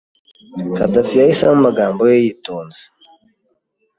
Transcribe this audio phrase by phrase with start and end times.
[0.75, 2.83] Khadafi yahisemo amagambo ye yitonze.